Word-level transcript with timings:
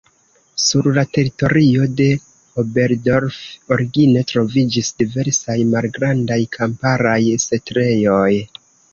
Sur 0.61 0.87
la 0.93 1.01
teritorio 1.15 1.83
de 1.97 2.05
Oberdorf 2.63 3.35
origine 3.75 4.23
troviĝis 4.31 4.89
diversaj 5.03 5.57
malgrandaj 5.75 6.39
kamparaj 6.57 7.19
setlejoj. 7.45 8.31